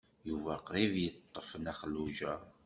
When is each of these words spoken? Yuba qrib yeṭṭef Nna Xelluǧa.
Yuba 0.29 0.53
qrib 0.65 0.93
yeṭṭef 1.03 1.49
Nna 1.59 1.73
Xelluǧa. 1.79 2.33